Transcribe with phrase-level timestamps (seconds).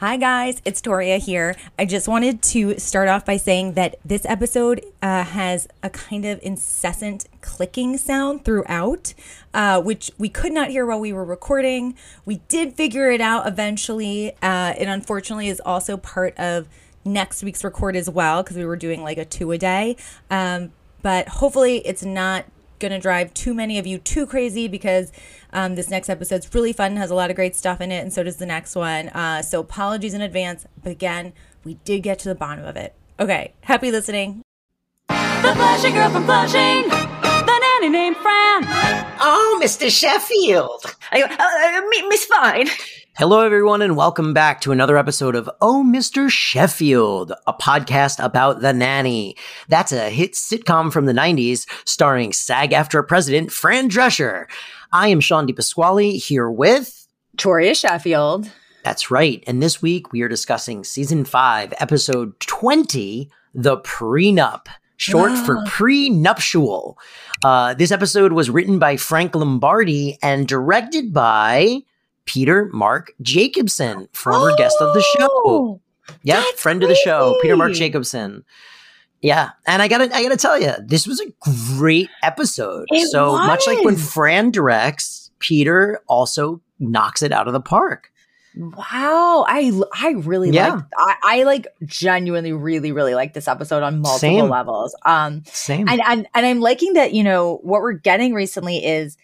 [0.00, 1.56] Hi, guys, it's Toria here.
[1.78, 6.26] I just wanted to start off by saying that this episode uh, has a kind
[6.26, 9.14] of incessant clicking sound throughout,
[9.54, 11.94] uh, which we could not hear while we were recording.
[12.26, 14.34] We did figure it out eventually.
[14.42, 16.68] Uh, it unfortunately is also part of
[17.06, 19.96] next week's record as well because we were doing like a two a day.
[20.28, 22.44] Um, but hopefully, it's not
[22.78, 25.12] going to drive too many of you too crazy because
[25.52, 28.12] um, this next episode's really fun, has a lot of great stuff in it, and
[28.12, 29.08] so does the next one.
[29.10, 31.32] Uh, so apologies in advance, but again,
[31.64, 32.94] we did get to the bottom of it.
[33.18, 34.42] Okay, happy listening.
[35.08, 38.64] The Flushing Girl from Flushing, the nanny named Fran.
[39.20, 39.90] Oh, Mr.
[39.90, 40.84] Sheffield.
[41.12, 42.68] I go, uh, uh, Miss Fine.
[43.18, 46.28] Hello, everyone, and welcome back to another episode of Oh, Mr.
[46.28, 49.36] Sheffield, a podcast about the nanny.
[49.68, 54.44] That's a hit sitcom from the 90s starring SAG AFTRA president Fran Drescher.
[54.92, 57.08] I am Sean DePasquale here with
[57.38, 58.50] Toria Sheffield.
[58.84, 59.42] That's right.
[59.46, 64.66] And this week we are discussing season five, episode 20, The Prenup,
[64.98, 66.98] short for prenuptial.
[67.42, 71.82] Uh, this episode was written by Frank Lombardi and directed by
[72.26, 75.80] Peter Mark Jacobson, former guest of the show.
[76.22, 77.72] Yeah, that's friend of the show, Peter Mark.
[77.72, 78.44] Jacobson.
[79.22, 81.26] Yeah, and I gotta, I gotta tell you, this was a
[81.78, 82.84] great episode.
[82.90, 83.96] It so much like when.
[83.96, 88.12] Fran directs, Peter also knocks it out of the park.
[88.58, 90.74] Wow, I I really Yeah.
[90.74, 94.48] like I, I like genuinely really really like this episode on multiple Same.
[94.48, 94.96] levels.
[95.04, 95.88] Um, Same.
[95.88, 99.16] and and and I'm liking that you know what we're getting recently is.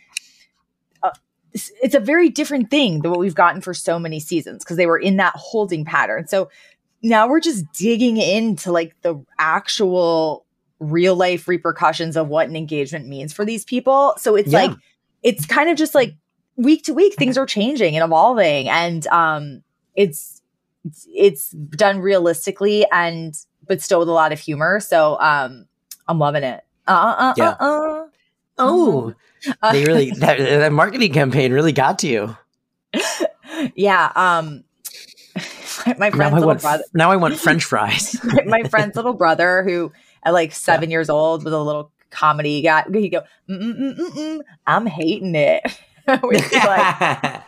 [1.55, 4.77] Uh, it's- a very different thing than what we've gotten for so many seasons because
[4.77, 6.27] they were in that holding pattern.
[6.27, 6.49] So
[7.03, 10.45] now we're just digging into like the actual
[10.81, 14.15] real life repercussions of what an engagement means for these people.
[14.19, 14.63] So it's Yeah.
[14.67, 14.77] like
[15.23, 16.15] it's kind of just like
[16.57, 19.63] week to week things are changing and evolving and um
[19.95, 20.43] it's
[20.85, 23.37] it's, it's done realistically and
[23.67, 24.81] but still with a lot of humor.
[24.81, 25.67] So um
[26.09, 26.65] I'm loving it.
[26.89, 27.51] Uh uh Yeah.
[27.61, 28.07] uh uh.
[28.59, 29.15] Oh,
[29.63, 29.73] uh.
[29.73, 32.37] they really that, that marketing campaign really got to you.
[33.75, 34.65] yeah, um
[35.87, 38.17] my, my Now friend's I little want, brother now I want French fries.
[38.47, 39.93] my friend's little brother who
[40.23, 45.35] at like seven years old was a little comedy guy he'd go Mm-mm-mm-mm-mm, i'm hating
[45.35, 45.63] it
[46.09, 46.23] Like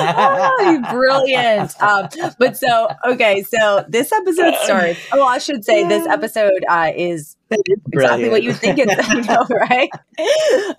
[0.00, 1.80] oh, brilliant.
[1.82, 5.00] Um, but so, okay, so this episode starts.
[5.12, 9.20] Oh, I should say this episode uh, is exactly what you would think it's, I
[9.20, 9.90] know, right?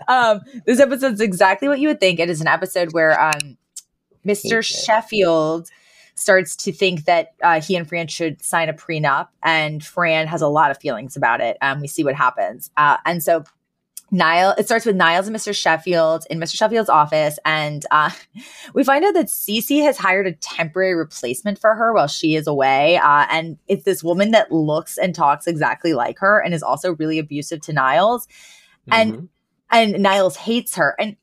[0.07, 2.19] Um, this episode's exactly what you would think.
[2.19, 3.57] It is an episode where um,
[4.25, 4.63] Mr.
[4.63, 5.69] Sheffield
[6.15, 10.41] starts to think that uh, he and Fran should sign a prenup, and Fran has
[10.41, 11.57] a lot of feelings about it.
[11.61, 12.71] Um, we see what happens.
[12.77, 13.43] Uh, and so
[14.11, 15.55] Niall, it starts with Niles and Mr.
[15.55, 16.55] Sheffield in Mr.
[16.55, 18.09] Sheffield's office, and uh,
[18.73, 22.47] we find out that Cece has hired a temporary replacement for her while she is
[22.47, 22.97] away.
[22.97, 26.95] Uh, and it's this woman that looks and talks exactly like her and is also
[26.95, 28.27] really abusive to Niles.
[28.91, 29.27] And Mhm.
[29.71, 30.95] and Niles hates her.
[30.99, 31.15] And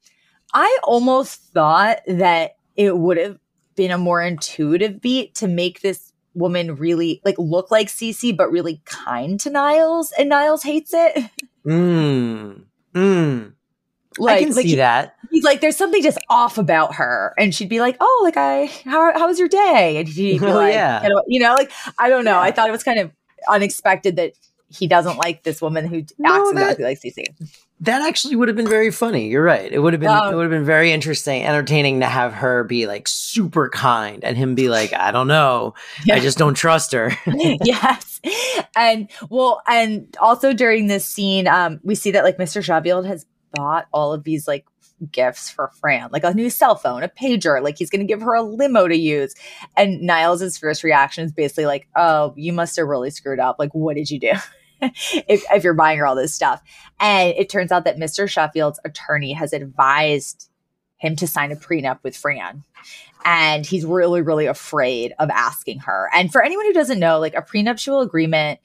[0.55, 3.39] I almost thought that it would have
[3.75, 8.51] been a more intuitive beat to make this woman really like look like Cece, but
[8.53, 11.25] really kind to Niles, and Niles hates it.
[11.67, 12.63] Mm.
[12.97, 13.53] Mm.
[14.19, 15.15] Like, I can like see he- that.
[15.31, 18.67] he's like, there's something just off about her, and she'd be like, oh, like I,
[18.84, 19.99] how, how was your day?
[19.99, 21.06] And he'd be Oh, like, yeah.
[21.27, 22.39] you know, like I don't know.
[22.39, 23.11] I thought it was kind of
[23.49, 24.33] unexpected that
[24.69, 27.61] he doesn't like this woman who No, acts that- exactly like Cece.
[27.81, 29.28] That actually would have been very funny.
[29.28, 29.70] You're right.
[29.70, 32.64] It would have been Um, it would have been very interesting, entertaining to have her
[32.64, 35.75] be like super kind and him be like, I don't know.
[36.10, 37.12] I just don't trust her.
[37.26, 38.20] yes.
[38.75, 42.64] And well, and also during this scene, um, we see that like Mr.
[42.64, 44.64] Sheffield has bought all of these like
[45.12, 48.34] gifts for Fran, like a new cell phone, a pager, like he's gonna give her
[48.34, 49.34] a limo to use.
[49.76, 53.56] And Niles' first reaction is basically like, Oh, you must have really screwed up.
[53.58, 54.32] Like, what did you do?
[55.28, 56.62] if, if you're buying her all this stuff.
[57.00, 58.28] And it turns out that Mr.
[58.28, 60.48] Sheffield's attorney has advised
[60.98, 62.64] him to sign a prenup with Fran
[63.25, 67.34] and he's really really afraid of asking her and for anyone who doesn't know like
[67.34, 68.61] a prenuptial agreement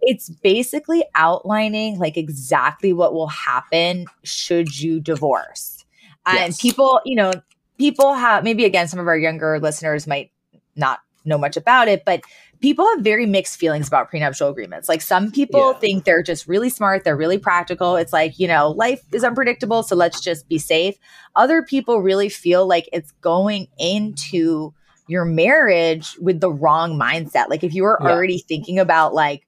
[0.00, 5.84] it's basically outlining like exactly what will happen should you divorce
[6.24, 6.60] and Yes.
[6.60, 7.32] people you know
[7.78, 10.30] people have maybe again some of our younger listeners might
[10.74, 12.22] not know much about it but
[12.60, 15.78] people have very mixed feelings about prenuptial agreements like some people Yeah.
[15.78, 19.82] think they're just really smart they're really practical it's like you know life is unpredictable
[19.82, 20.96] so let's just be safe
[21.34, 24.72] other people really feel like it's going into
[25.08, 27.48] your marriage with the wrong mindset.
[27.48, 28.08] Like if you were Yeah.
[28.10, 29.46] already thinking about like,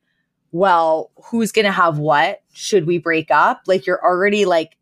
[0.52, 2.42] well, who's going to have what?
[2.52, 3.62] Should we break up?
[3.66, 4.76] Like you're already like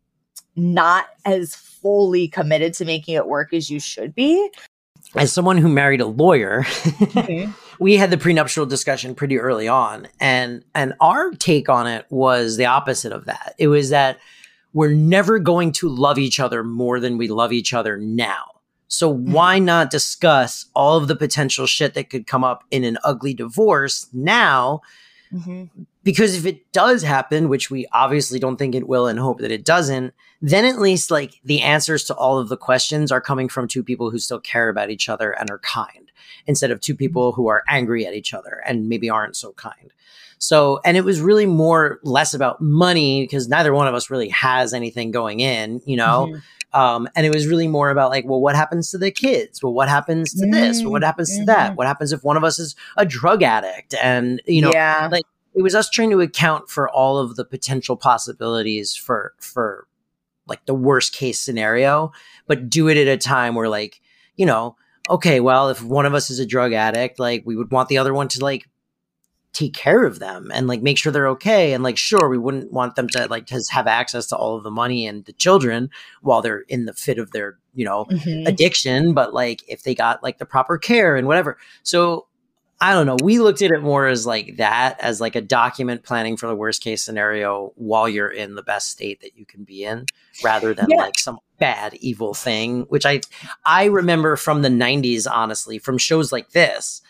[0.55, 4.51] not as fully committed to making it work as you should be.
[5.15, 7.51] as someone who married a lawyer, mm-hmm.
[7.79, 12.57] we had the prenuptial discussion pretty early on, and and our take on it was
[12.57, 13.55] the opposite of that.
[13.57, 14.19] It was that
[14.73, 18.45] we're never going to love each other more than we love each other now.
[18.87, 19.31] So mm-hmm.
[19.31, 23.33] why not discuss all of the potential shit that could come up in an ugly
[23.33, 24.81] divorce now?
[25.33, 25.83] Mm-hmm.
[26.07, 29.51] Because if it does happen, which we obviously don't think it will and hope that
[29.51, 33.49] it doesn't, then at least like the answers to all of the questions are coming
[33.49, 36.09] from two people who still care about each other and are kind
[36.45, 36.99] instead of two mm-hmm.
[36.99, 39.91] people who are angry at each other and maybe aren't so kind.
[40.37, 44.29] So, and it was really more less about money because neither one of us really
[44.29, 46.29] has anything going in, you know?
[46.31, 46.79] Mm-hmm.
[46.79, 49.61] Um, and it was really more about like, well, what happens to the kids?
[49.61, 50.81] Well, what happens to this?
[50.81, 51.71] Well, what happens to that?
[51.71, 51.75] Mm-hmm.
[51.75, 53.93] What happens if one of us is a drug addict?
[54.01, 55.09] And, you know, yeah.
[55.11, 55.25] like
[55.57, 59.87] it was us trying to account for all of the potential possibilities for, for
[60.45, 62.11] like the worst case scenario,
[62.45, 63.99] but do it at a time where like,
[64.35, 64.75] you know,
[65.09, 67.97] okay, well, if one of us is a drug addict, like we would want the
[67.97, 68.69] other one to like
[69.51, 71.73] take care of them and like make sure they're okay.
[71.73, 74.63] And like sure we wouldn't want them to like just have access to all of
[74.63, 75.89] the money and the children
[76.21, 78.47] while they're in the fit of their you know Mhm.
[78.47, 79.15] addiction.
[79.15, 81.57] But like if they got like the proper care and whatever.
[81.81, 82.26] So
[82.79, 83.17] i don't know.
[83.23, 86.55] We looked at it more as like that as like a document planning for the
[86.55, 90.05] worst case scenario while you're in the best state that you can be in
[90.43, 90.97] rather than Yeah.
[90.97, 93.21] like some bad evil thing which i
[93.65, 97.01] i remember from the 90s honestly from shows like this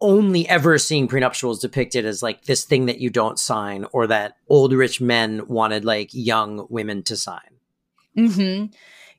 [0.00, 4.36] only ever seeing prenuptials depicted as like this thing that you don't sign or that
[4.48, 7.40] old rich men wanted like young women to sign.
[8.16, 8.66] Hmm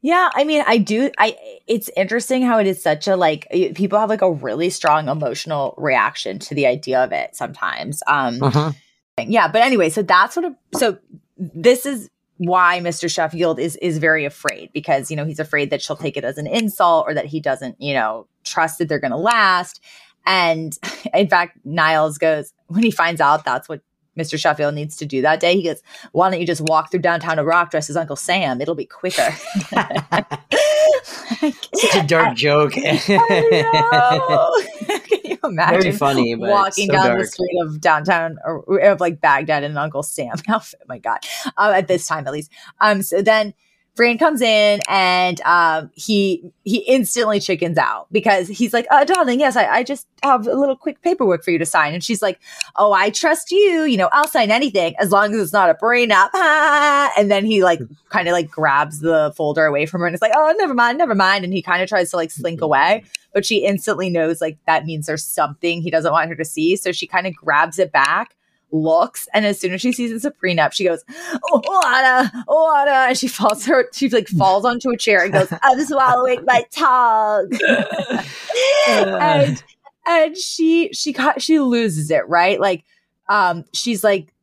[0.02, 1.12] Yeah, I mean, I do.
[1.18, 1.36] I
[1.68, 5.74] it's interesting how it is such a like people have like a really strong emotional
[5.78, 8.02] reaction to the idea of it sometimes.
[8.08, 8.72] Um, uh-huh.
[9.18, 10.98] yeah, but anyway, so that's sort of so
[11.38, 13.14] this is why Mr.
[13.14, 16.38] Sheffield is is very afraid because you know he's afraid that she'll take it as
[16.38, 19.82] an insult or that he doesn't you know trust that they're going to last.
[20.26, 20.78] And
[21.14, 23.82] in fact, Niles goes when he finds out that's what
[24.18, 24.40] Mr.
[24.40, 25.56] Sheffield needs to do that day.
[25.56, 28.62] He goes, "Why don't you just walk through downtown Iraq dressed as Uncle Sam?
[28.62, 29.34] It'll be quicker."
[31.74, 35.00] such a dark joke I know.
[35.00, 35.82] Can you imagine?
[35.82, 39.72] Very funny, but walking so down the street of downtown or of like Baghdad in
[39.72, 40.82] an Uncle Sam outfit.
[40.88, 41.20] My God,
[41.58, 42.52] um, at this time at least.
[42.82, 43.54] Um, so then
[44.00, 49.42] Fran comes in and um, he he instantly chickens out because he's like, uh, "Darling,
[49.42, 52.22] yes, I, I just have a little quick paperwork for you to sign." And she's
[52.22, 52.40] like,
[52.78, 53.84] "Oh, I trust you.
[53.84, 57.12] You know, I'll sign anything as long as it's not a prenup." Ah.
[57.18, 60.22] And then he like kind of like grabs the folder away from her and it's
[60.22, 63.04] like, "Oh, never mind, never mind." And he kind of tries to like slink away
[63.34, 66.76] but she instantly knows like that means there's something he doesn't want her to see.
[66.76, 68.36] So she kind of grabs it back,
[68.72, 71.04] looks, and as soon as she sees it's a prenup, she goes,
[71.52, 75.52] "Oh, water, water," and she falls her, she like falls onto a chair and goes,
[75.64, 77.52] "I'm swallowing my tongue,"
[78.88, 79.64] and
[80.06, 82.84] and she she got she loses it right, like
[83.30, 84.34] um she's like.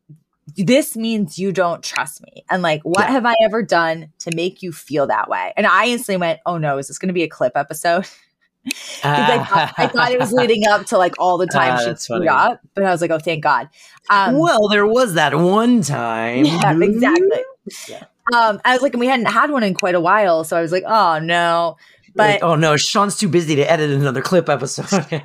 [0.55, 2.43] This means you don't trust me.
[2.49, 3.11] And like, what Yeah.
[3.11, 5.53] have I ever done to make you feel that way?
[5.57, 8.07] And I instantly went, oh no, is this going to be a clip episode?
[8.67, 11.85] Because I, thought, I thought it was leading up to like all the time Ah,
[11.85, 13.69] she screwed up, but I was like, oh, thank God.
[14.09, 17.41] Um, well there was that one time yeah, exactly.
[17.89, 18.05] Yeah.
[18.33, 20.61] Um, I was like, and we hadn't had one in quite a while, so I
[20.61, 21.77] was like, oh no.
[22.15, 24.87] Like, But oh no sean's too busy to edit another clip episode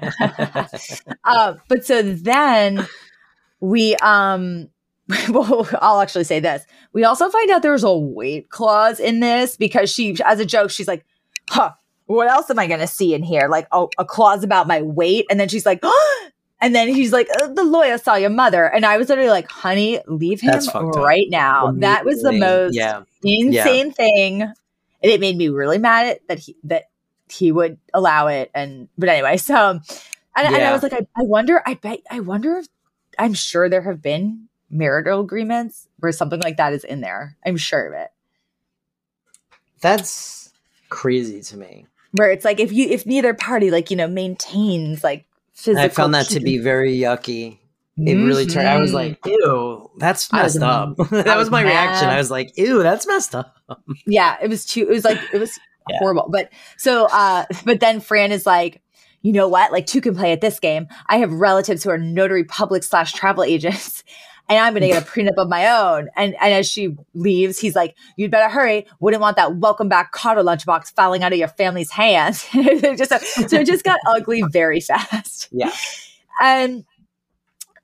[1.25, 2.87] uh, but so then
[3.61, 4.69] we um.
[5.29, 6.65] Well, I'll actually say this.
[6.93, 10.71] We also find out there's a weight clause in this because she, as a joke,
[10.71, 11.05] she's like,
[11.51, 11.73] huh,
[12.13, 13.49] what else am I going to see in here?
[13.49, 15.27] Like, oh, a clause about my weight.
[15.31, 15.83] And then she's like,
[16.61, 18.67] and then he's like, uh, the lawyer saw your mother.
[18.67, 21.05] And I was literally like, honey, leave him fucked up.
[21.05, 21.73] right now.
[21.73, 24.43] That was the most yeah insane thing.
[24.43, 26.85] And it made me really mad at, that he, that
[27.29, 28.51] he would allow it.
[28.55, 29.81] And, but anyway, so,
[30.37, 32.69] and, and I was like, I, I wonder, I bet, I wonder if,
[33.19, 37.37] I'm sure there have been marital agreements where something like that is in there.
[37.45, 38.11] I'm sure of it.
[39.81, 40.53] that's
[40.89, 45.03] crazy to me Where it's like if you if neither party like you know maintains
[45.03, 45.83] like physical.
[45.85, 47.59] i found that to be very yucky
[47.99, 51.51] it really turned i was like ew that's I was messed up that was was
[51.51, 53.57] my reaction i was like ew that's messed up
[54.07, 54.83] yeah, it was too.
[54.83, 55.99] It was like it was Yeah.
[55.99, 56.29] horrible.
[56.31, 58.83] But so, uh, but then Fran is like,
[59.23, 59.73] you know what?
[59.73, 60.89] Like two can play at this game.
[61.09, 64.05] I have relatives who are notary public slash travel agents.
[64.53, 66.11] And I'm gonna get a prenup of my own.
[66.15, 68.87] And and as she leaves, he's like, "You'd better hurry.
[69.01, 73.13] Wouldn't want that welcome back Kotter lunchbox falling out of your family's hands." Just
[73.49, 75.49] so it just got ugly very fast.
[75.53, 75.73] yeah
[76.39, 76.85] And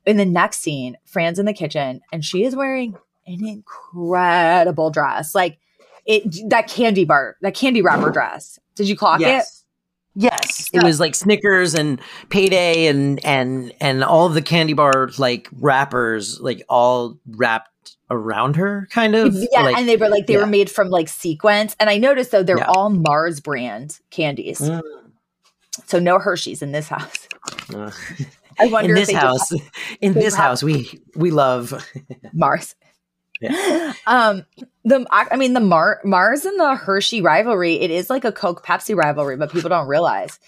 [0.05, 5.35] in the next scene, Fran's in the kitchen and she is wearing an incredible dress.
[5.35, 5.59] Like
[6.05, 8.59] it that candy bar, that candy wrapper dress.
[8.75, 9.58] Did you clock yes
[10.21, 15.11] Yes, it was like Snickers and Payday and and and all of the candy bar
[15.17, 19.33] like wrappers, like all wrapped around her, kind of.
[19.53, 20.41] Yeah, like, and they were like they yeah.
[20.41, 22.65] were made from like sequence, and I noticed though they're Yeah.
[22.67, 24.83] all Mars brand candies, Mm.
[25.87, 27.29] so no Hershey's in this house.
[27.73, 27.93] Uh,
[28.59, 29.53] I wonder in if this house,
[30.01, 31.73] in this house, we we love.
[32.33, 32.75] Mars.
[33.41, 33.93] Yeah.
[34.09, 34.45] Um,
[34.89, 38.33] the I I mean the Mar- Mars and the Hershey rivalry, it is like a
[38.33, 40.39] Coke Pepsi rivalry, but people don't realize.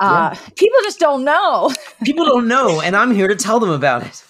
[0.00, 1.72] Uh, people just don't know.
[2.04, 4.22] People don't know, and I'm here to tell them about it.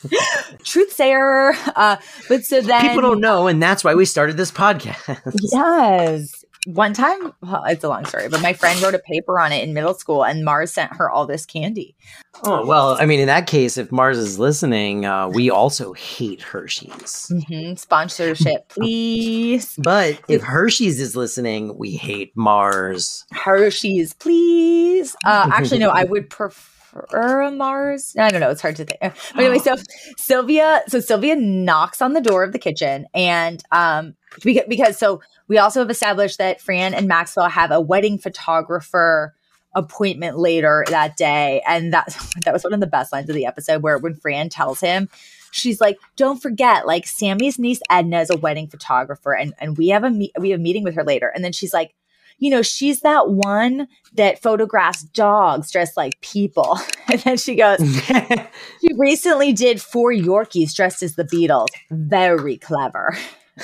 [0.64, 1.52] Truth sayer.
[1.76, 1.96] Uh,
[2.26, 5.20] but so then People don't know, and that's why we started this podcast.
[5.52, 6.37] Yes.
[6.68, 9.66] One time, well, it's a long story, but my friend wrote a paper on it
[9.66, 11.96] in middle school, and Mars sent her all this candy.
[12.42, 16.42] Oh well, I mean, in that case, if Mars is listening, uh, we also hate
[16.42, 17.32] Hershey's.
[17.48, 19.76] hmm Sponsorship, please.
[19.78, 23.24] But if Hershey's is listening, we hate Mars.
[23.32, 25.16] Hershey's, please.
[25.24, 28.14] Uh, actually, no, I would prefer Mars.
[28.18, 28.50] I don't know.
[28.50, 29.00] It's hard to think.
[29.00, 29.76] But anyway, so
[30.16, 35.20] Sylvia, so Sylvia knocks on the door of the kitchen, and um, because, because so
[35.48, 39.34] we also have established that Fran and Maxwell have a wedding photographer
[39.74, 43.46] appointment later that day, and that that was one of the best lines of the
[43.46, 45.08] episode where when Fran tells him.
[45.50, 49.88] She's like, don't forget, like Sammy's niece Edna is a wedding photographer, and and we
[49.88, 51.32] have a me- we have a meeting with her later.
[51.34, 51.94] And then she's like,
[52.38, 56.78] you know, she's that one that photographs dogs dressed like people.
[57.10, 57.78] And then she goes,
[58.82, 61.68] she recently did four Yorkies dressed as the Beatles.
[61.90, 63.16] Very clever.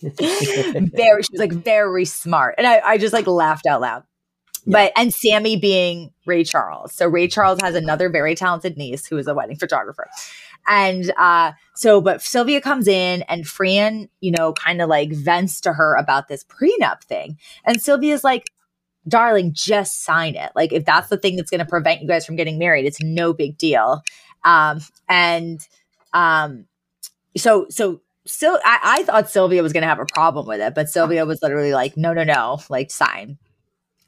[0.00, 2.54] very, she was like very smart.
[2.56, 4.04] And I, I just like laughed out loud.
[4.66, 6.94] But and Sammy being Ray Charles.
[6.94, 10.08] So Ray Charles has another very talented niece who is a wedding photographer.
[10.68, 15.60] And uh so but Sylvia comes in and Fran, you know, kind of like vents
[15.62, 17.38] to her about this prenup thing.
[17.64, 18.44] And Sylvia's like,
[19.08, 20.52] darling, just sign it.
[20.54, 23.02] Like if that's the thing that's going to prevent you guys from getting married, it's
[23.02, 24.02] no big deal.
[24.44, 25.66] Um and
[26.12, 26.66] um
[27.36, 30.74] so so so I, I thought Sylvia was going to have a problem with it,
[30.74, 33.38] but Sylvia was literally like, no, no, no, like sign.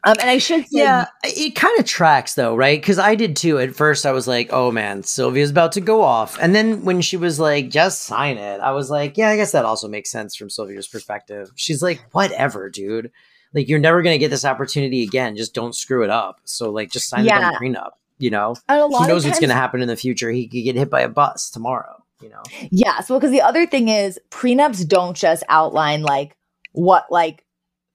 [0.04, 2.80] Um, and I should say, Yeah, it kind of tracks though, right?
[2.80, 3.58] Because I did too.
[3.58, 7.00] At first, I was like, "Oh man, Sylvia's about to go off," and then when
[7.00, 10.10] she was like, "Just sign it," I was like, "Yeah, I guess that also makes
[10.10, 13.12] sense from Sylvia's perspective." She's like, "Whatever, dude.
[13.54, 15.36] Like, you're never gonna get this opportunity again.
[15.36, 16.40] Just don't screw it up.
[16.44, 17.50] So, like, just sign Yeah.
[17.52, 17.90] the prenup.
[18.18, 20.30] You know, and a lot he knows what's gonna happen in the future.
[20.30, 22.02] He could get hit by a bus tomorrow.
[22.20, 26.36] You know, Yes, well, because the other thing is prenups don't just outline like
[26.72, 27.44] what like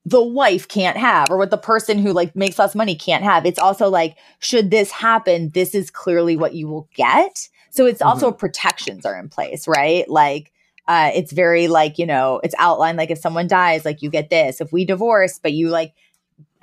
[0.08, 3.44] the wife can't have or what the person who like makes less money can't have.
[3.44, 7.48] It's also like, should this happen, this is clearly what you will get.
[7.70, 10.08] So it's also protections are in place, right?
[10.08, 10.52] Like
[10.86, 14.30] uh it's very like, you know, it's outlined like if someone dies, like you get
[14.30, 14.60] this.
[14.60, 15.92] If we divorce, but you like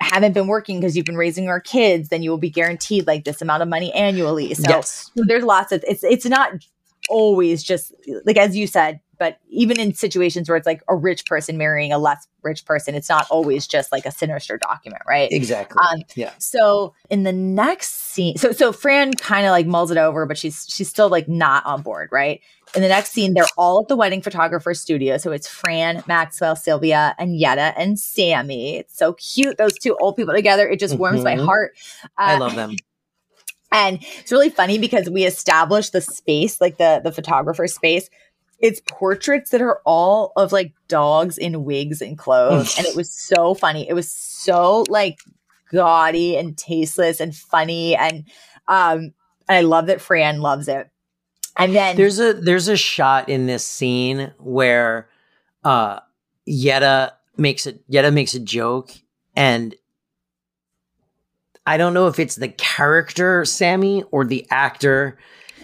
[0.00, 3.24] haven't been working because you've been raising our kids, then you will be guaranteed like
[3.24, 4.52] this amount of money annually.
[4.54, 6.52] So yes, so there's lots of it's it's not
[7.08, 7.92] always just
[8.24, 11.92] like as you said but even in situations where it's like a rich person marrying
[11.92, 15.78] a less rich person it's not always just like a sinister document right exactly.
[15.90, 19.98] Um, yeah, so in the next scene so so fran kind of like mulls it
[19.98, 22.40] over but she's she's still like not on board right
[22.74, 26.54] in the next scene they're all at the wedding photographer's studio so it's fran maxwell
[26.56, 30.96] sylvia and yetta and sammy it's so cute those two old people together it just
[30.98, 31.44] warms my Mhm.
[31.44, 31.72] heart
[32.16, 32.76] I Uh, love them.
[33.72, 38.08] and it's really funny because we established the space, like the the photographer space.
[38.58, 42.76] It's portraits that are all of like dogs in wigs and clothes.
[42.78, 43.88] and it was so funny.
[43.88, 45.18] It was so like
[45.70, 47.96] gaudy and tasteless and funny.
[47.96, 48.24] And
[48.68, 49.12] um
[49.48, 50.88] and I love that Fran loves it.
[51.56, 55.08] And then There's a there's a shot in this scene where
[55.64, 56.00] uh
[56.46, 58.90] Yetta makes it Yetta makes a joke
[59.34, 59.74] and
[61.66, 65.18] I don't know if it's the character Sammy or the actor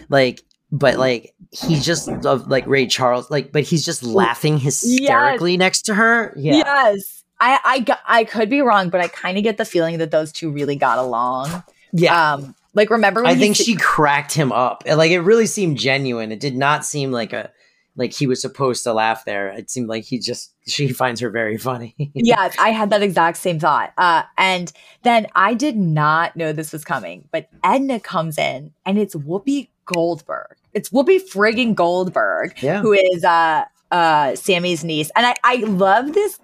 [0.09, 0.43] like
[0.73, 5.83] but like he's just of like Ray Charles like but he's just laughing hysterically next
[5.83, 6.33] to her.
[6.35, 6.55] Yeah.
[6.55, 7.23] yes.
[7.39, 10.31] I I I could be wrong, but I kind of get the feeling that those
[10.31, 11.63] two really got along.
[11.93, 12.33] Yeah.
[12.33, 14.83] Um like remember when I think she cracked him up.
[14.87, 16.31] Like it really seemed genuine.
[16.31, 17.51] It did not seem like a
[17.95, 19.49] like he was supposed to laugh there.
[19.49, 21.95] It seemed like he just she finds her very funny.
[22.15, 23.93] yeah, I had that exact same thought.
[23.95, 28.97] Uh, and then I did not know this was coming, but Edna comes in and
[28.97, 30.55] it's Whoopi Goldberg.
[30.73, 32.81] It's Whoopi frigging Goldberg, Yeah.
[32.81, 35.11] who is uh, uh, Sammy's niece.
[35.15, 36.39] And I, I love this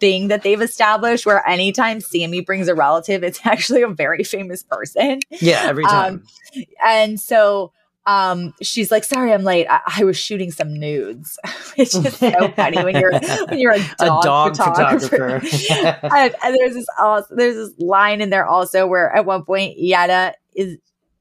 [0.00, 4.62] thing that they've established where anytime Sammy brings a relative, it's actually a very famous
[4.62, 5.20] person.
[5.30, 6.24] Yeah, every time.
[6.56, 7.72] Um, and so
[8.06, 9.66] um, she's like, "Sorry, I'm late.
[9.68, 11.38] I, I was shooting some nudes,"
[11.76, 15.40] which is so funny when you're when you're a dog, a dog photographer.
[15.40, 16.16] photographer.
[16.16, 19.78] and, and there's this also, there's this line in there also where at one point
[19.78, 20.78] Yetta is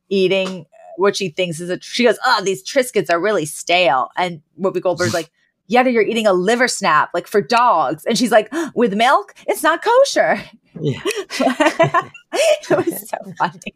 [0.08, 0.66] eating
[1.00, 4.82] what she thinks is a she goes, "Oh, these Triscuits are really stale," and Whoopi
[4.82, 5.32] Goldberg's like.
[5.72, 8.03] Yetta, you're eating a liver snap, like for dogs.
[8.06, 9.36] And she's like, with milk?
[9.46, 10.41] It's not kosher.
[10.82, 11.00] Yeah.
[12.32, 13.74] it was so funny.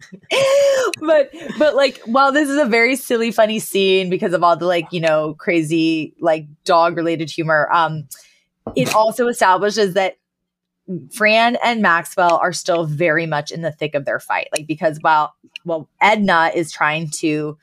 [0.99, 4.65] but but like while this is a very silly, funny scene because of all the
[4.65, 8.07] like, you know, crazy like dog related humor, um,
[8.75, 10.17] it also establishes that
[11.11, 14.49] Fran and Maxwell are still very much in the thick of their fight.
[14.55, 15.33] Like because while
[15.65, 17.57] well Edna is trying to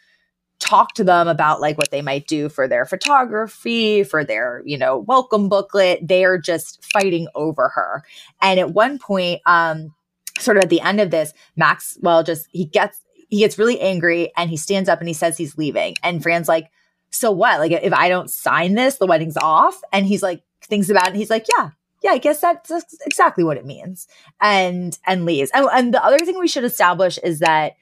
[0.61, 4.79] talk to them about like what they might do for their photography, for their, you
[4.79, 6.07] know, welcome booklet.
[6.07, 8.05] They are just fighting over her.
[8.41, 9.95] And at one point, um,
[10.39, 14.33] sort of at the end of this, Maxwell just he gets he gets really angry
[14.37, 15.95] and he stands up and he says he's leaving.
[16.03, 16.71] And Fran's like,
[17.11, 17.59] so what?
[17.59, 19.81] Like if I don't sign this, the wedding's off.
[19.93, 21.71] And he's like, thinks about it and he's like, yeah,
[22.03, 22.71] yeah, I guess that's
[23.07, 24.09] exactly what it means.
[24.41, 25.51] And and Lee's.
[25.53, 27.77] And, and the other thing we should establish is that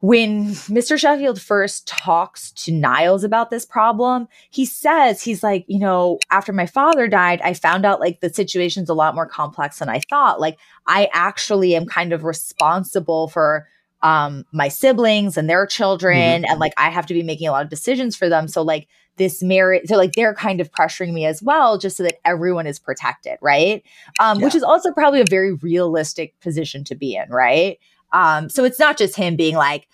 [0.00, 0.98] when Mr.
[0.98, 6.52] Sheffield first talks to Niles about this problem, he says, he's like, you know, after
[6.52, 10.00] my father died, I found out like the situation's a lot more complex than I
[10.10, 10.40] thought.
[10.40, 13.66] Like, I actually am kind of responsible for
[14.02, 16.42] um, my siblings and their children.
[16.42, 16.50] Mhm.
[16.50, 18.46] And like, I have to be making a lot of decisions for them.
[18.46, 22.02] So, like, this marriage, so like, they're kind of pressuring me as well, just so
[22.02, 23.38] that everyone is protected.
[23.40, 23.82] Right.
[24.20, 27.28] Um, Which is also probably a very realistic position to be in.
[27.30, 27.78] Right.
[28.12, 29.88] Um, so it's not just him being like,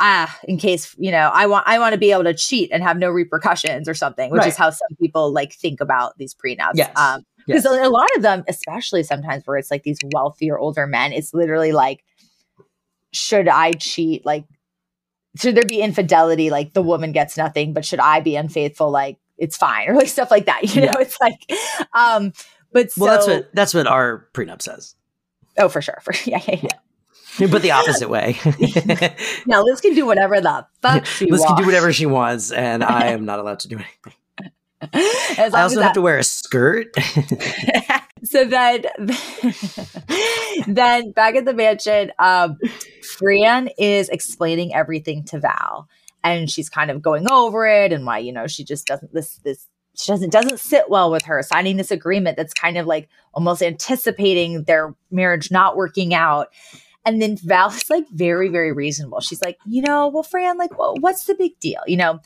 [0.00, 2.82] ah, in case you know, I want I want to be able to cheat and
[2.82, 4.48] have no repercussions or something, which Right.
[4.48, 6.72] is how some people like think about these prenups.
[6.74, 6.96] Yes.
[6.96, 7.62] Um, Yes.
[7.62, 11.32] because a lot of them, especially sometimes where it's like these wealthier older men, it's
[11.32, 12.04] literally like,
[13.12, 14.26] should I cheat?
[14.26, 14.44] Like,
[15.38, 16.50] should there be infidelity?
[16.50, 18.90] Like the woman gets nothing, but should I be unfaithful?
[18.90, 20.74] Like it's fine, or like stuff like that.
[20.74, 21.00] You know, Yeah.
[21.00, 21.52] it's like,
[21.94, 22.32] um,
[22.72, 24.94] but so well, that's what that's what our prenup says.
[25.58, 27.46] oh for sure, for yeah, yeah, yeah.
[27.46, 28.36] But the opposite way.
[29.46, 31.40] Now Liz can do whatever the fuck she wants.
[31.42, 34.14] Liz can do whatever she wants, and I am not allowed to do anything.
[34.92, 36.92] I also that- have to wear a skirt.
[38.24, 38.82] So then
[40.66, 42.58] then back at the mansion um
[43.02, 45.88] fran is explaining everything to val.
[46.24, 49.36] And she's kind of going over it and why you know she just doesn't this
[49.44, 53.08] this she doesn't doesn't sit well with her signing this agreement that's kind of like
[53.34, 56.48] almost anticipating their marriage not working out.
[57.04, 59.20] And then val is like very very reasonable.
[59.20, 61.80] She's like you know well fran like well, what's the big deal?
[61.86, 62.20] You know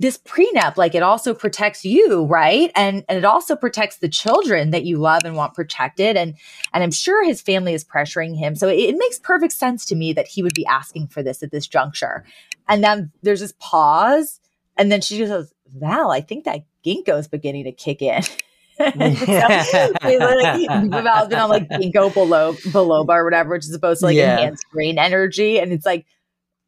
[0.00, 2.72] this prenup like it also protects you right?
[2.74, 6.16] And and it also protects the children that you love and want protected.
[6.16, 6.34] And
[6.72, 8.56] and i'm sure his family is pressuring him.
[8.56, 11.42] So it, it makes perfect sense to me that he would be asking for this
[11.42, 12.24] at this juncture.
[12.66, 14.40] And then there's this pause.
[14.76, 18.22] And then she just goes val i think that ginkgo is beginning to kick in.
[18.80, 24.00] So, we literally- Val's been on like ginkgo biloba, biloba or whatever, which is supposed
[24.00, 24.38] to like Yeah.
[24.38, 26.06] enhance brain energy, and it's like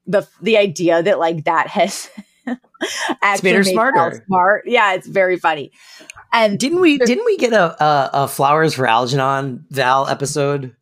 [0.07, 2.11] the the idea that like that has
[3.23, 4.23] actually made smarter.
[4.27, 5.73] Smart, yeah, it's very funny.
[6.33, 6.99] And didn't we?
[6.99, 10.75] Didn't we get a, a a flowers for Algernon Val episode?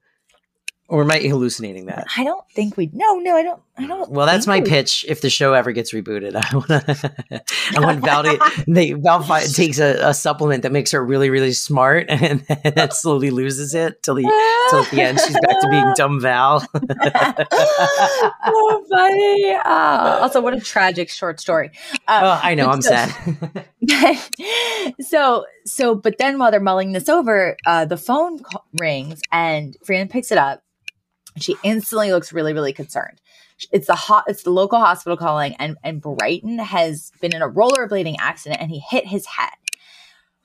[0.89, 2.07] Or am I hallucinating that?
[2.17, 2.91] I don't think we.
[2.93, 3.63] No, no, I don't.
[3.81, 4.11] I don't.
[4.11, 5.07] Well, that's my pitch.
[5.09, 6.71] If the show ever gets rebooted, I want
[7.77, 11.53] I want Val to they Val takes a, a supplement that makes her really really
[11.53, 14.23] smart, and then slowly loses it till the
[14.71, 16.61] till the end she's back to being dumb Val.
[16.61, 16.69] so
[18.91, 19.57] funny.
[19.65, 21.71] Ah, also, what a tragic short story.
[22.07, 22.67] Uh, oh, I know.
[22.69, 24.19] I'm so- sad.
[25.01, 28.39] so so but then while they're mulling this over uh the phone
[28.79, 30.63] rings and fran picks it up
[31.39, 33.21] she instantly looks really really concerned
[33.73, 37.49] it's the hot it's the local hospital calling and and brighton has been in a
[37.49, 39.51] rollerblading accident and he hit his head.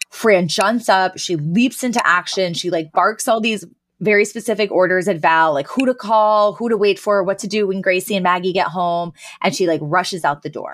[0.09, 3.65] Fran jumps up she leaps into action she like barks all these
[3.99, 7.47] very specific orders at val like who to call who to wait for what to
[7.47, 10.71] do when gracie and maggie get home and she like rushes out the door.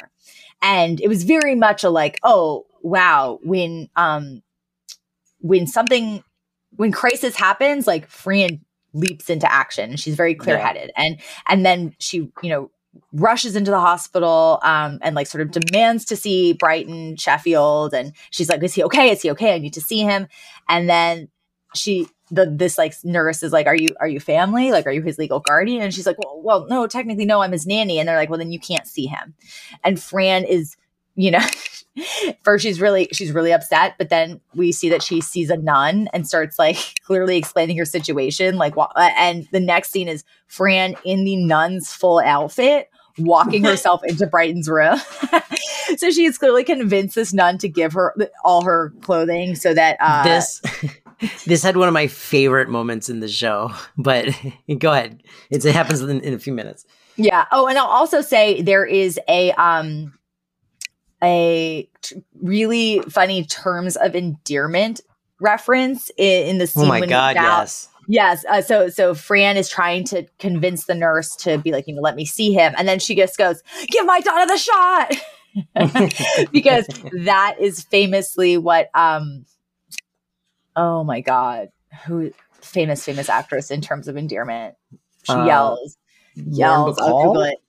[0.64, 4.42] And it was very much a like oh wow when um
[5.40, 6.24] when something
[6.76, 8.62] when crisis happens like fran
[8.94, 9.92] leaps into action.
[9.92, 10.92] And she's very clear-headed.
[10.96, 12.72] And and then she you know
[13.14, 17.94] rushes into the hospital um and like sort of demands to see brighton sheffield.
[17.94, 19.12] And she's like is he okay?
[19.12, 19.56] Is he okay?
[19.56, 20.28] I need to see him.
[20.68, 21.30] And then
[21.74, 24.72] she the this like nurse is like are you are you family?
[24.72, 25.82] Like are you his legal guardian?
[25.82, 28.00] And she's like well, well no technically no i'm his nanny.
[28.00, 29.34] And they're like well then you can't see him.
[29.84, 30.76] And fran is
[31.16, 31.40] you know
[32.44, 36.08] first she's really she's really upset but then we see that she sees a nun
[36.14, 41.26] and starts like clearly explaining her situation like and the next scene is fran in
[41.26, 44.98] the nun's full outfit walking herself into Brighton's room.
[45.98, 49.98] so she has clearly convinced this nun to give her all her clothing so that
[50.00, 50.62] uh, this
[51.46, 53.72] this had one of my favorite moments in the show.
[53.98, 54.30] But
[54.80, 56.86] go ahead, it's, it happens in, in a few minutes.
[57.16, 57.46] Yeah.
[57.52, 60.14] Oh, and I'll also say there is a um
[61.24, 65.02] a t- really funny terms of endearment
[65.40, 66.86] reference in, in the scene.
[66.86, 67.88] Oh my when god, yes.
[68.08, 68.44] Yes.
[68.46, 72.02] Uh, so so Fran is trying to convince the nurse to be like, you know,
[72.02, 75.16] let me see him, and then she just goes, "Give my daughter the shot,"
[76.52, 76.88] because
[77.26, 78.90] that is famously what.
[78.96, 79.46] um
[80.76, 81.70] Oh my god,
[82.06, 82.32] who
[82.62, 84.76] famous famous actress in terms of endearment?
[85.24, 85.98] She Uh, yells,
[86.36, 86.98] yells.
[87.00, 87.60] I'll Google it.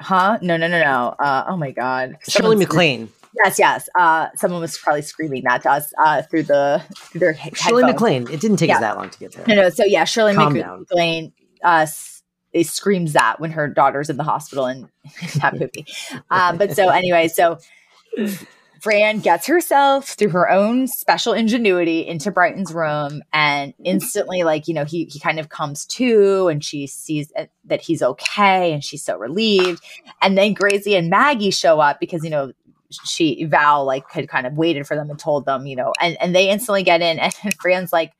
[0.00, 0.38] Huh?
[0.42, 1.14] No, no, no, no.
[1.18, 2.16] Uh, oh my god.
[2.28, 3.08] Shirley MacLaine.
[3.44, 3.88] Yes, yes.
[3.96, 7.84] Uh, someone was probably screaming that to us uh, through the through their he- Shirley.
[7.84, 8.22] MacLaine.
[8.30, 8.76] It didn't take Yeah.
[8.76, 9.44] us that long to get there.
[9.46, 9.68] No, no.
[9.70, 10.54] So yeah, Shirley Calm.
[10.54, 11.32] MacLaine
[11.62, 11.86] uh,
[12.62, 14.88] screams that when her daughter's in the hospital in
[15.40, 15.86] that movie.
[16.30, 17.58] Um, but so anyway, so
[18.80, 24.74] Fran gets herself through her own special ingenuity into Brighton's room, and instantly, like you
[24.74, 28.82] know, he he kind of comes to, and she sees that- that he's okay, and
[28.82, 29.82] she's so relieved.
[30.22, 32.52] And then Gracie and Maggie show up because you know
[33.04, 36.16] she Val like had kind of waited for them and told them, you know, and
[36.20, 38.12] and they instantly get in, and Fran's like,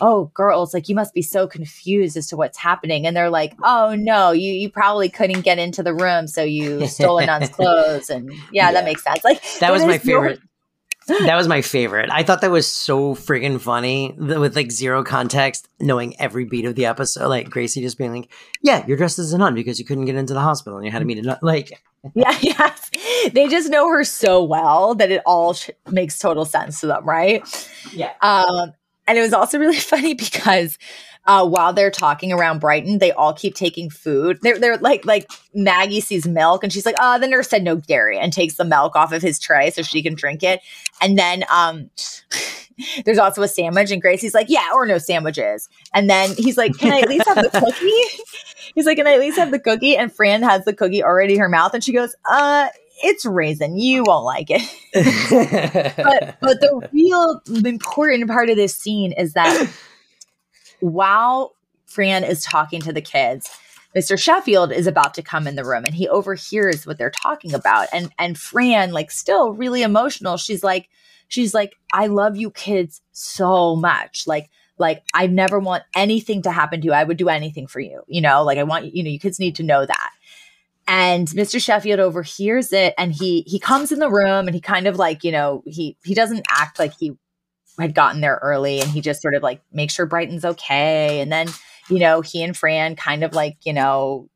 [0.00, 3.54] "Oh, girls, like you must be so confused as to what's happening," and they're like,
[3.62, 7.48] "Oh no, you you probably couldn't get into the room, so you stole a nun's
[7.58, 8.72] clothes," and yeah, Yeah.
[8.72, 9.24] that makes sense.
[9.24, 10.40] Like That was my no- favorite.
[11.08, 12.10] that was my favorite.
[12.12, 16.66] I thought that was so friggin' funny th- with like zero context, knowing every beat
[16.66, 17.28] of the episode.
[17.28, 18.30] Like Gracie just being like,
[18.62, 20.92] "Yeah, you're dressed as a nun because you couldn't get into the hospital and you
[20.92, 21.72] had to meet a nun." Like,
[22.14, 22.90] Yeah, yes.
[23.32, 27.04] They just know her so well that it all sh- makes total sense to them,
[27.06, 27.42] right?
[27.92, 28.12] Yeah.
[28.20, 28.72] Um,
[29.08, 30.78] and it was also really funny because
[31.26, 34.38] uh, while they're talking around Brighton, they all keep taking food.
[34.40, 37.76] They're they're like like Maggie sees milk and she's like, "Oh, the nurse said no
[37.76, 40.60] dairy," and takes the milk off of his tray so she can drink it.
[41.02, 41.90] And then um,
[43.04, 46.78] there's also a sandwich, and Gracie's like, "Yeah, or no sandwiches." And then he's like,
[46.78, 49.58] "Can I at least have the cookie?" He's like, "Can I at least have the
[49.58, 52.68] cookie?" And Fran has the cookie already in her mouth, and she goes, "Uh."
[53.02, 53.78] It's raisin.
[53.78, 54.62] You won't like it
[55.96, 59.70] but but the real important part of this scene is that
[60.80, 61.54] while
[61.86, 63.50] Fran is talking to the kids,
[63.96, 64.18] Mr.
[64.18, 67.88] Sheffield is about to come in the room and he overhears what they're talking about.
[67.92, 70.88] And and Fran, like still really emotional, she's like,
[71.28, 74.26] she's like, I love you kids so much.
[74.26, 76.92] Like, like I never want anything to happen to you.
[76.92, 78.02] I would do anything for you.
[78.06, 80.10] You know, like I want you know, you kids need to know that.
[80.90, 81.62] And Mr.
[81.62, 85.22] Sheffield overhears it and he he comes in the room and he kind of like,
[85.22, 87.12] you know, he he doesn't act like he
[87.78, 91.20] had gotten there early and he just sort of like makes sure Brighton's okay.
[91.20, 91.48] And then,
[91.90, 94.30] you know, he and Fran kind of like, you know,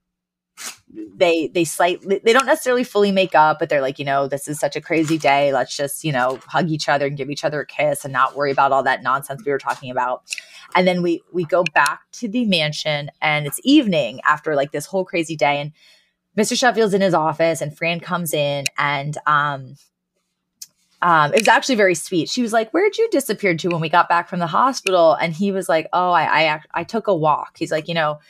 [1.16, 4.46] they they slightly they don't necessarily fully make up, but they're like, you know, this
[4.46, 5.54] is such a crazy day.
[5.54, 8.36] Let's just, you know, hug each other and give each other a kiss and not
[8.36, 10.22] worry about all that nonsense we were talking about.
[10.74, 14.84] And then we we go back to the mansion and it's evening after like this
[14.84, 15.72] whole crazy day and
[16.36, 16.58] Mr.
[16.58, 19.76] Sheffield's in his office and Fran comes in and um
[21.02, 22.28] um, it was actually very sweet.
[22.28, 25.34] She was like, "Where'd you disappear to when we got back from the hospital?" And
[25.34, 28.20] he was like, "Oh, I, I, I took a walk." He's like, "You know,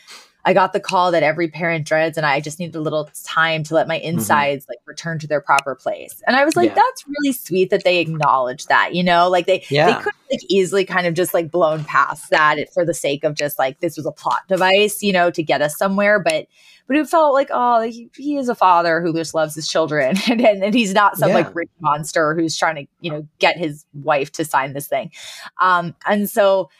[0.44, 3.62] I got the call that every parent dreads, and I just needed a little time
[3.64, 6.76] to let my insides like return to their proper place." And I was like, Mm-hmm.
[6.78, 6.83] Yeah.
[6.90, 10.85] "That's really sweet that they acknowledge that." You know, like they they could like easily
[10.85, 14.07] kind of just like blown past that for the sake of just like this was
[14.07, 16.46] a plot device, you know, to get us somewhere, but.
[16.88, 20.16] But it felt like, oh, he, he is a father who just loves his children,
[20.28, 21.37] and, and, and he's not some Yeah.
[21.37, 25.12] like rich monster who's trying to, you know, get his wife to sign this thing.
[25.61, 26.70] Um, and so,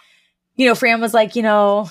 [0.57, 1.89] you know, Fran was like, you know,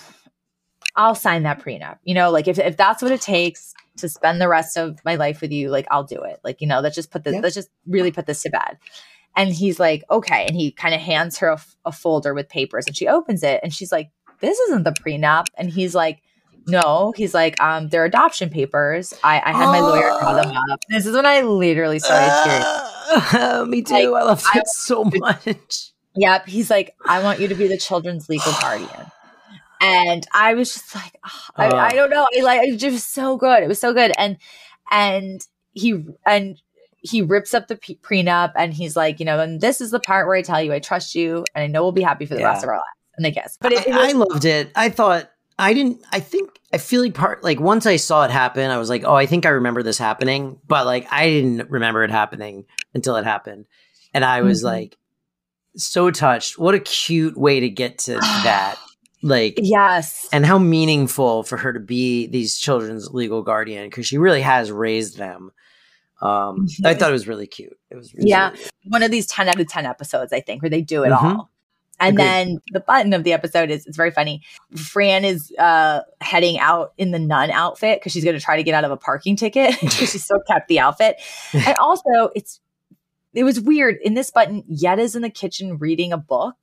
[0.96, 1.98] I'll sign that prenup.
[2.04, 5.16] You know, like if if that's what it takes to spend the rest of my
[5.16, 6.40] life with you, like I'll do it.
[6.44, 8.78] Like, you know, let's just put this, let's just really put this to bed.
[9.36, 10.46] And he's like, okay.
[10.46, 13.44] And he kind of hands her a, f- a folder with papers and she opens
[13.44, 15.46] it and she's like, this isn't the prenup.
[15.58, 16.22] And he's like,
[16.68, 19.14] no, he's like, um, they're adoption papers.
[19.24, 20.80] I, I had my lawyer call them up.
[20.90, 23.44] This is when I literally started tearing.
[23.44, 23.94] Uh, me too.
[23.94, 25.92] Like, I love I- so much.
[26.16, 26.48] Yep.
[26.48, 29.12] He's like, I want you to be the children's legal guardian.
[29.82, 31.74] And I was just like, ah, I, Ugh.
[31.74, 32.28] I don't know.
[32.38, 33.64] I like it was so good.
[33.64, 34.12] It was so good.
[34.18, 34.38] And
[34.92, 35.42] and
[35.74, 36.62] he and
[37.04, 40.00] he rips up the p- prenup and he's like, you know, and this is the
[40.00, 42.36] part where I tell you I trust you and I know we'll be happy for
[42.36, 42.50] the Yeah.
[42.52, 42.86] rest of our lives.
[43.18, 43.58] And they kiss.
[43.60, 44.72] But it, it I, I loved it.
[44.76, 46.02] I thought I didn't.
[46.12, 49.04] I think I feel like part like once I saw it happen, I was like,
[49.04, 53.16] oh, I think I remember this happening, but like I didn't remember it happening until
[53.16, 53.66] it happened,
[54.14, 54.66] and I was Mhm.
[54.66, 54.98] like
[55.76, 56.58] so touched.
[56.60, 58.78] What a cute way to get to that.
[59.24, 60.28] Like, Yes.
[60.34, 64.72] and how meaningful for her to be these children's legal guardian because she really has
[64.72, 65.52] raised them.
[66.22, 67.78] Um, I thought it was really cute.
[67.90, 68.50] It was, was Yeah.
[68.50, 68.70] really good.
[68.86, 71.24] One of these 10 out of 10 episodes, I think, where they do it Mhm.
[71.24, 71.50] all.
[72.00, 72.26] And Agreed.
[72.26, 74.42] then the button of the episode is it's very funny.
[74.76, 78.64] Fran is uh, heading out in the nun outfit because she's going to try to
[78.64, 81.18] get out of a parking ticket because she still kept the outfit.
[81.54, 82.60] And also, it's
[83.34, 84.64] it was weird in this button.
[84.64, 86.56] Yetta's in the kitchen reading a book,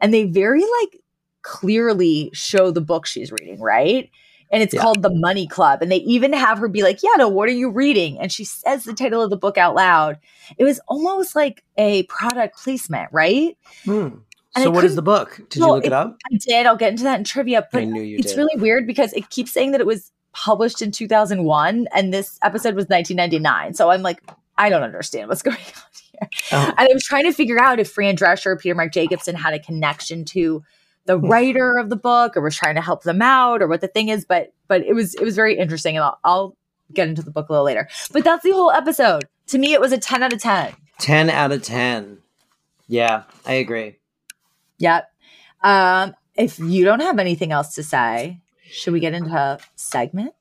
[0.00, 1.00] and they very like
[1.46, 4.10] clearly show the book she's reading, right?
[4.50, 4.80] And it's Yeah.
[4.80, 5.80] called The Money Club.
[5.80, 8.18] And they even have her be like, Yetta, what are you reading?
[8.18, 10.18] And she says the title of the book out loud.
[10.58, 13.56] It was almost like a product placement, right?
[13.84, 14.08] Hmm.
[14.54, 15.36] And So, I what is the book?
[15.50, 16.16] Did you look it, it- up?
[16.32, 16.66] I did.
[16.66, 18.38] I'll get into that in trivia, but I knew you it's did.
[18.38, 22.74] really weird because it keeps saying that it was published in 2001 and this episode
[22.74, 23.74] was 1999.
[23.74, 24.20] So I'm like,
[24.58, 25.62] I don't understand what's going on
[26.20, 26.30] here.
[26.52, 26.74] Oh.
[26.78, 29.54] And I was trying to figure out if Fran Drescher or Peter Mark Jacobson had
[29.54, 30.62] a connection to
[31.06, 31.26] the Hmm.
[31.28, 34.08] writer of the book or was trying to help them out or what the thing
[34.08, 36.56] is, but but it was it was very interesting and I'll, I'll
[36.92, 37.88] get into the book a little later.
[38.12, 39.24] But that's the whole episode.
[39.48, 40.72] To me, it was a 10 out of 10.
[41.00, 42.18] 10 out of 10.
[42.88, 43.96] Yeah, I agree.
[44.78, 45.10] Yep.
[45.62, 48.40] Um, if you don't have anything else to say,
[48.70, 50.34] should we get into segment?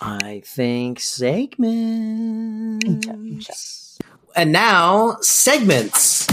[0.00, 1.58] I think segments.
[4.36, 6.26] And now, segments.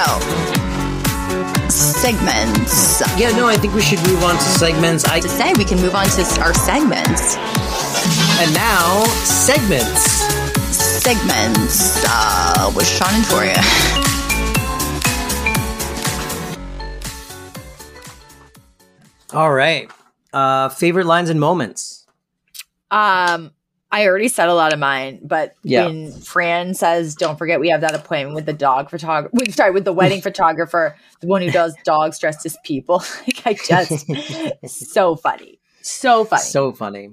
[0.00, 0.18] So,
[1.68, 3.00] segments.
[3.18, 5.04] Yeah, no, I think we should move on to segments.
[5.04, 7.36] I To say, we can move on to our segments.
[8.40, 10.02] and now segments.
[11.04, 13.60] Segments uh, with Sean and Toria.
[19.32, 19.90] All right.
[20.32, 22.06] Uh favorite lines and moments.
[22.90, 23.52] Um,
[23.92, 25.86] I already said a lot of mine, but Yeah.
[25.86, 29.84] when Fran says, "Don't forget, we have that appointment with the dog photographer." Sorry, with
[29.84, 33.02] the wedding photographer, the one who does dogs dressed as people.
[33.26, 34.06] like I just
[34.66, 36.42] so funny, so funny.
[36.42, 37.06] So funny.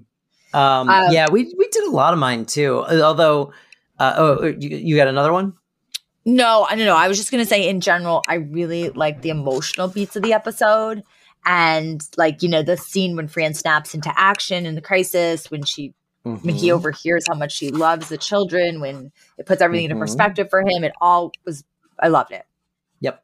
[0.54, 2.86] Um, Um, yeah, we we did a lot of mine too.
[2.86, 3.54] Although
[4.00, 5.54] uh, oh, you, you got another one?
[6.26, 6.96] No, I don't know.
[6.96, 10.34] I was just gonna say in general, I really like the emotional beats of the
[10.34, 11.04] episode.
[11.46, 15.63] And like, you know, the scene when Fran snaps into action in the crisis, when
[15.63, 15.94] she
[16.36, 16.74] when he Mhm.
[16.74, 19.92] overhears how much she loves the children, when it puts everything Mhm.
[19.92, 21.63] into perspective for him, it all was
[22.00, 22.46] I loved it.
[23.00, 23.24] Yep.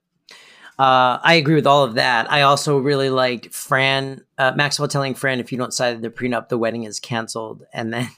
[0.80, 2.32] Uh, I agree with all of that.
[2.32, 6.50] I also really liked Fran, uh, Maxwell telling Fran, if you don't sign the prenup,
[6.50, 7.64] the wedding is canceled.
[7.72, 8.10] And then,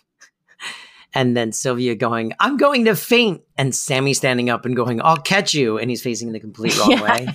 [1.14, 3.42] and then Sylvia going, I'm going to faint.
[3.58, 5.78] And Sammy standing up and going, I'll catch you.
[5.78, 7.02] And he's facing the complete wrong Yeah.
[7.02, 7.28] way.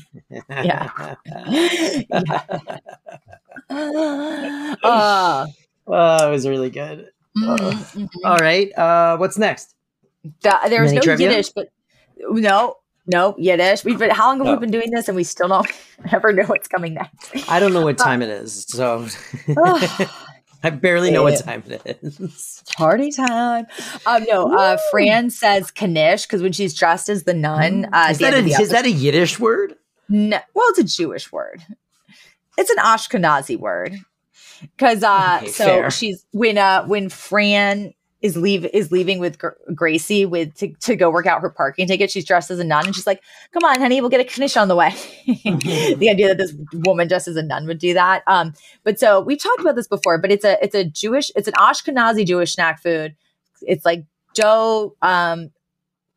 [0.49, 1.15] Yeah.
[3.71, 5.47] uh,
[5.87, 7.11] oh, it was really good.
[7.37, 8.09] Mhm, mhm.
[8.25, 8.77] All right.
[8.77, 9.75] Uh, what's next?
[10.43, 11.31] Th- there was Mini no trivia?
[11.31, 11.69] Yiddish, but
[12.19, 13.85] no, no Yiddish.
[13.85, 14.53] We've been how long have No.
[14.55, 15.71] we been doing this and we still don't
[16.13, 17.49] ever know what's coming next?
[17.49, 18.65] I don't know what time it is.
[18.69, 19.07] So
[20.63, 22.63] I barely know what time it is.
[22.77, 23.67] Party time.
[24.05, 28.19] Um, no, uh, Fran says knish because when she's dressed as the nun, uh, Is
[28.19, 29.75] the that, a, of the is that a Yiddish word?
[30.11, 31.63] No, well, it's a Jewish word.
[32.59, 33.95] It's an Ashkenazi word.
[34.61, 35.91] Because uh, Okay, so fair.
[35.91, 40.95] she's when uh when Fran is leave is leaving with Gr- Gracie with to, to
[40.95, 42.11] go work out her parking ticket.
[42.11, 44.57] She's dressed as a nun and she's like, "Come on, honey, we'll get a knish
[44.57, 44.91] on the way."
[45.27, 48.23] the idea that this woman dressed as a nun would do that.
[48.27, 48.53] Um,
[48.85, 51.55] but so we've talked about this before, but it's a it's a Jewish it's an
[51.55, 53.17] Ashkenazi Jewish snack food.
[53.63, 55.51] It's like dough um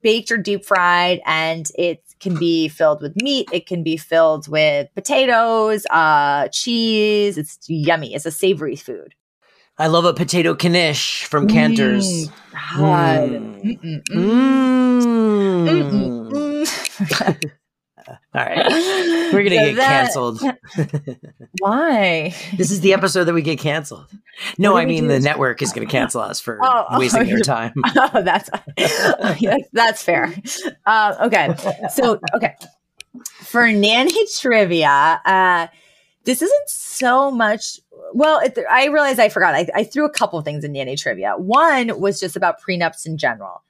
[0.01, 4.47] baked or deep fried and it can be filled with meat it can be filled
[4.47, 9.13] with potatoes uh cheese it's yummy it's a savory food
[9.77, 12.29] I love a potato knish from Canter's.
[12.75, 13.21] God.
[13.63, 13.81] Mm.
[13.81, 14.03] Mm,
[15.65, 15.67] Mm.
[15.67, 16.67] mm,
[17.09, 17.51] mm.
[18.36, 18.65] All right.
[19.34, 20.41] We're going to So get that- canceled.
[21.60, 24.08] why This is the episode that we get canceled.
[24.58, 27.38] No, I mean the network is going to cancel us for Oh, oh, wasting their
[27.38, 27.74] you- time.
[27.96, 30.34] oh that's that's, that's fair
[30.86, 31.56] uh, okay
[31.93, 32.56] so okay
[33.41, 35.67] for nanny trivia uh
[36.24, 37.80] this isn't so much
[38.13, 41.34] well it, i realized i forgot I, I threw a couple things in nanny trivia
[41.38, 43.63] one was just about prenups in general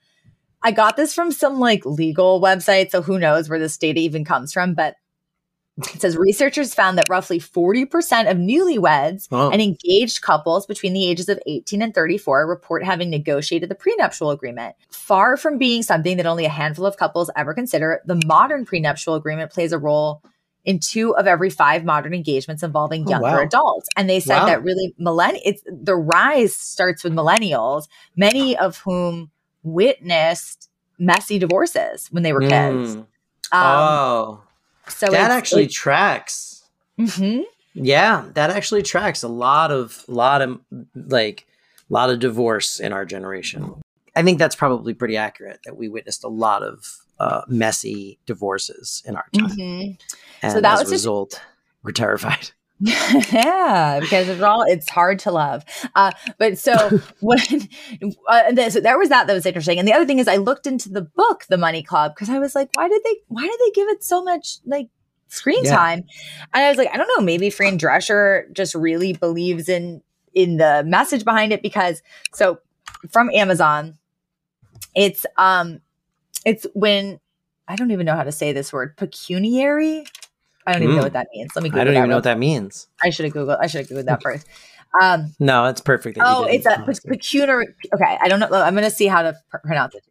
[0.64, 4.24] i got this from some like legal website so who knows where this data even
[4.26, 4.96] comes from but
[5.96, 9.50] it says researchers found that roughly 40% of newlyweds Oh.
[9.50, 14.30] and engaged couples between the ages of 18 and 34 report having negotiated the prenuptial
[14.30, 14.76] agreement.
[14.92, 19.16] Far from being something that only a handful of couples ever consider, the modern prenuptial
[19.16, 20.22] agreement plays a role
[20.64, 23.42] in two of every five modern engagements involving Oh, younger wow.
[23.42, 23.88] adults.
[23.98, 24.46] And they said Wow.
[24.46, 29.32] that really millenn- it's the rise starts with millennials, many of whom
[29.64, 32.96] witnessed messy divorces when they were kids.
[32.96, 33.00] Mm.
[33.00, 33.06] Um,
[33.52, 34.44] oh,
[34.88, 36.64] so that actually tracks.
[37.00, 37.44] Mhm.
[37.74, 40.60] Yeah, that actually tracks a lot of lot of
[40.96, 41.48] like
[41.90, 43.74] a lot of divorce in our generation.
[44.16, 46.86] I think that's probably pretty accurate that we witnessed a lot of
[47.20, 50.00] uh, messy divorces in our time, Mhm.
[50.42, 51.42] and So that as was a just- result,
[51.84, 52.52] we're terrified.
[52.80, 55.64] yeah, because it's all it's hard to love.
[55.96, 56.76] Uh, but so
[57.22, 57.40] when
[58.28, 60.38] uh, th- so there was that that was interesting, and the other thing is I
[60.38, 63.44] looked into the book, The Money Club, because I was like, why did they why
[63.44, 64.90] did they give it so much like
[65.28, 65.76] screen Yeah.
[65.78, 66.04] time?
[66.54, 70.02] And I was like, I don't know, maybe Fran Drescher just really believes in
[70.34, 72.02] in the message behind it because
[72.34, 72.60] so
[73.12, 73.98] from Amazon,
[74.96, 75.80] it's um
[76.46, 77.20] it's when
[77.68, 80.06] I don't even know how to say this word pecuniary.
[80.68, 81.06] I don't even know Mm.
[81.06, 81.52] what that means.
[81.56, 81.70] Let me.
[81.70, 82.88] Google I don't even know what that means.
[83.04, 83.58] I should have googled.
[83.60, 84.48] I should have googled that first.
[85.02, 86.18] Um, No, that's perfect.
[86.18, 87.68] that oh, it's a pecuniary.
[87.94, 88.48] Okay, I don't know.
[88.54, 90.04] I'm going to see how to pr- pronounce it.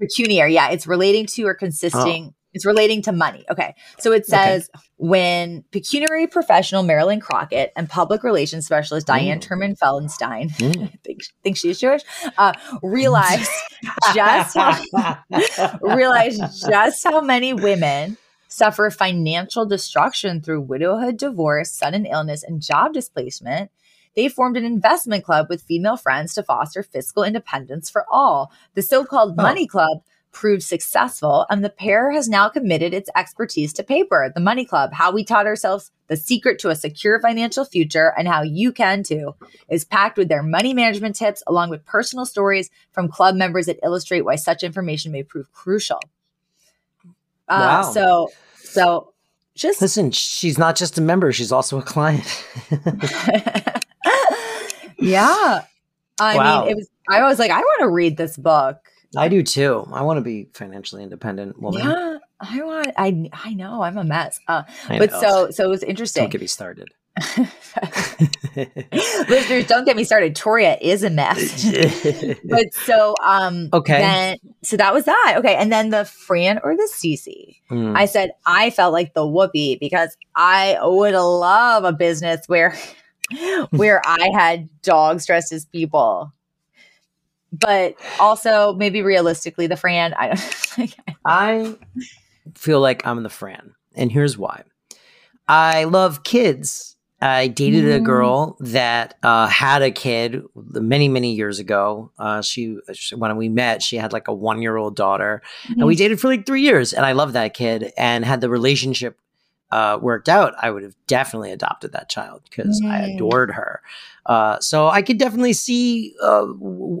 [0.00, 0.54] Pecuniary.
[0.54, 2.34] Yeah, it's relating to or consisting.
[2.52, 3.44] It's relating to money.
[3.50, 9.46] Okay, so it says when pecuniary professional Marilyn Crockett and public relations specialist Diane Mm.
[9.48, 10.92] Terman Felenstein Mm.
[11.02, 12.02] think, think she's Jewish
[12.38, 13.50] uh, realized
[14.14, 15.18] just how,
[15.82, 16.38] realize
[16.68, 18.16] just how many women
[18.54, 23.68] suffer financial destruction through widowhood, divorce, sudden illness, and job displacement.
[24.14, 28.52] They formed an investment club with female friends to foster fiscal independence for all.
[28.74, 29.42] The so called Oh.
[29.42, 34.30] Money Club proved successful, and the pair has now committed its expertise to paper.
[34.32, 38.28] The Money Club, how we taught ourselves the secret to a secure financial future and
[38.28, 39.34] how you can too,
[39.68, 43.80] is packed with their money management tips along with personal stories from club members that
[43.82, 45.98] illustrate why such information may prove crucial.
[47.48, 47.92] Uh, Wow.
[47.92, 49.14] So, so
[49.54, 52.44] just Listen, she's not just a member; she's also a client.
[54.98, 55.62] yeah.
[56.20, 56.62] I Wow.
[56.62, 56.88] mean, it was.
[57.08, 58.78] I was like, I want to read this book.
[59.16, 59.86] I do too.
[59.92, 61.82] I want to be financially independent woman.
[61.84, 62.88] Yeah, I want.
[62.96, 64.40] I I know I'm a mess.
[64.48, 66.28] Uh, but so so it was don't interesting.
[66.28, 66.88] get me started.
[69.28, 70.34] Listeners, don't get me started.
[70.34, 71.64] Toria is a mess.
[72.44, 73.98] but so um Okay.
[73.98, 77.96] then so that was that okay and then the fran or the cc Mm.
[77.96, 82.76] i said i felt like the whoopee because i would love a business where
[83.70, 86.32] where i had dogs dressed as people
[87.52, 91.76] but also maybe realistically the fran i don't I
[92.54, 94.64] feel like I'm the Fran, and here's why.
[95.48, 96.93] I love kids.
[97.24, 98.04] I dated a Mm.
[98.04, 102.10] girl that uh, had a kid many, many years ago.
[102.18, 106.20] Uh, she, she- when we met, she had like a one-year-old daughter, and we dated
[106.20, 106.92] for like three years.
[106.92, 109.18] And I love that kid, and had the relationship
[109.70, 113.14] uh, worked out, I would have definitely adopted that child because I Mm.
[113.14, 113.80] adored her.
[114.26, 116.46] Uh, so I could definitely see uh,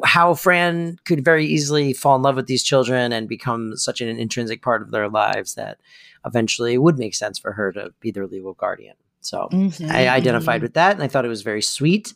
[0.04, 4.08] how Fran could very easily fall in love with these children and become such an
[4.18, 5.78] intrinsic part of their lives that
[6.26, 8.96] eventually it would make sense for her to be their legal guardian.
[9.24, 9.90] So Mm-hmm.
[9.90, 12.12] I identified with that and I thought it was very sweet.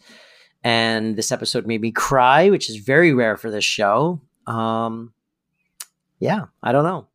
[0.64, 4.20] And this episode made me cry, which is very rare for this show.
[4.46, 5.12] Um,
[6.18, 7.06] yeah, I don't know.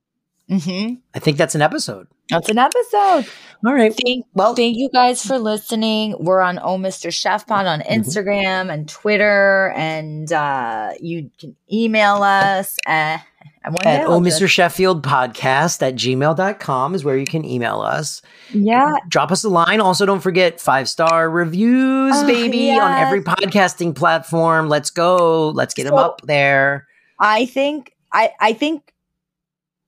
[0.50, 0.96] mm-hmm.
[1.14, 2.08] I think that's an episode.
[2.30, 3.26] that's an episode
[3.66, 3.94] All right.
[4.06, 6.16] Thank, Well- thank you guys for listening.
[6.20, 7.10] We're on Oh Mr.
[7.12, 7.94] Sheff Pod on Mm-hmm.
[8.02, 13.24] Instagram and Twitter, and uh, you can email us at,
[13.66, 14.48] at Oh Mr.
[14.48, 18.22] Sheffield podcast at gmail.com is where you can email us.
[18.54, 19.82] Yeah, Drop us a line.
[19.82, 24.70] Also, don't forget five star reviews, Oh, baby, on every podcasting platform.
[24.70, 25.50] Let's go.
[25.50, 26.88] Let's get them up there.
[27.20, 28.94] I think I I think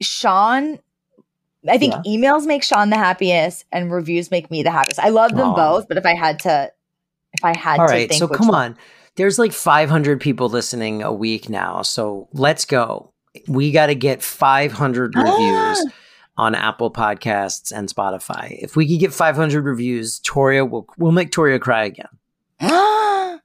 [0.02, 0.80] Sean.
[1.68, 5.00] I think emails make Sean the happiest, and reviews make me the happiest.
[5.00, 5.56] I love them Aw.
[5.56, 6.72] both, but if I had to,
[7.34, 8.08] if I had All to right.
[8.08, 8.78] think, So come one- on.
[9.16, 11.82] There's like 500 people listening a week now.
[11.84, 13.14] So let's go.
[13.48, 15.86] We got to get 500 reviews
[16.38, 18.58] on Apple Podcasts and Spotify.
[18.62, 22.08] If we could get 500 reviews, Toria will we'll make Toria cry again.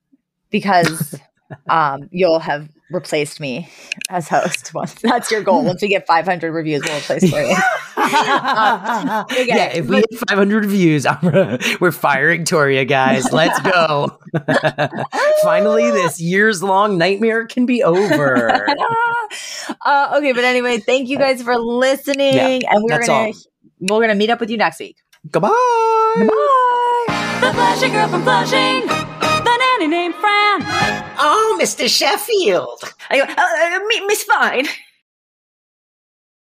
[0.51, 1.15] because
[1.71, 3.69] um, you'll have replaced me
[4.09, 4.95] as host once.
[4.95, 5.65] That's your goal.
[5.71, 7.53] Once we get 500 reviews, we'll replace Tori.
[8.01, 13.31] Uh, okay, yeah, if we hit 500 views, I'm, we're firing Toria, guys.
[13.33, 14.19] Let's go.
[15.43, 18.51] Finally, this years long nightmare can be over.
[19.85, 23.99] uh, okay, but anyway, thank you guys for listening, Yeah, and we're that's gonna all.
[23.99, 24.97] we're gonna meet up with you next week.
[25.31, 25.49] Goodbye.
[25.49, 26.27] Bye.
[27.41, 28.87] The Flashing Girl from Flushing.
[28.87, 30.61] The nanny named Fran.
[31.23, 31.89] Oh, Mr.
[31.89, 32.83] Sheffield.
[33.11, 33.27] I go, uh,
[34.03, 34.67] uh, Miss Fine.